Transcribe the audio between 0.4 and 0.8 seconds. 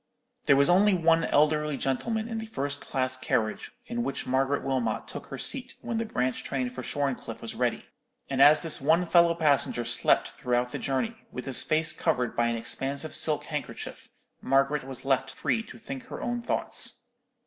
There was